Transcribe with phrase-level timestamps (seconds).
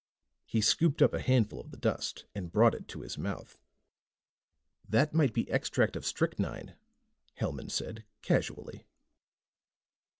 [0.47, 3.59] He scooped up a handful of the dust and brought it to his mouth.
[4.89, 6.75] "That might be extract of strychnine,"
[7.35, 8.83] Hellman said casually.